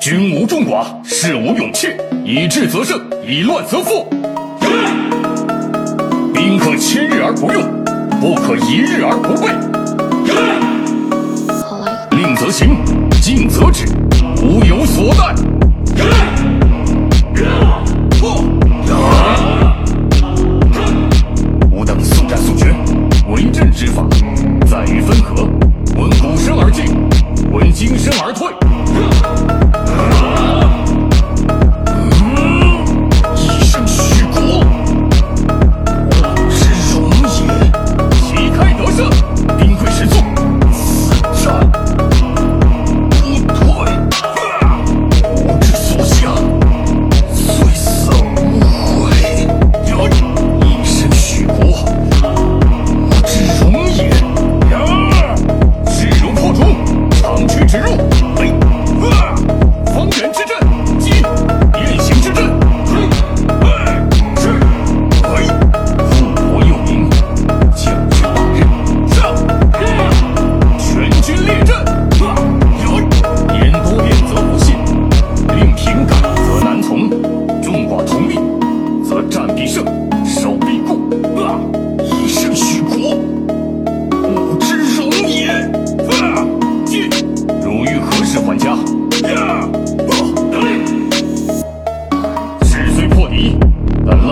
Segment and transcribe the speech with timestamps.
[0.00, 4.06] 军无众寡，士无勇怯，以智则胜，以乱则负。
[6.34, 7.62] 兵可千日而不用，
[8.20, 9.48] 不可一日而不备。
[12.18, 12.76] 令则行，
[13.22, 13.86] 禁则止，
[14.42, 15.34] 无有所怠。
[21.70, 22.74] 吾等速战速决，
[23.28, 24.06] 为阵之法，
[28.24, 29.53] 而退。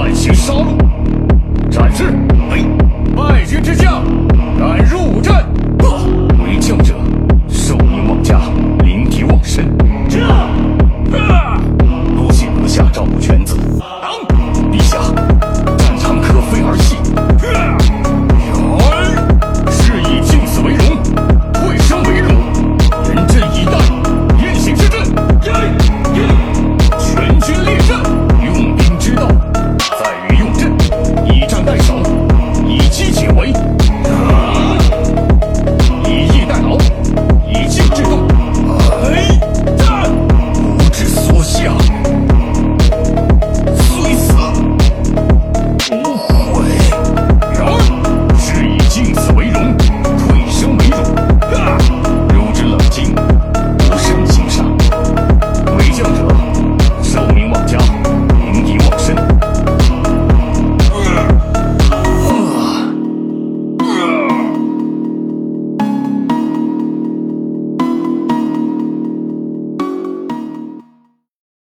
[0.05, 0.77] 再行杀戮
[1.71, 2.03] 展示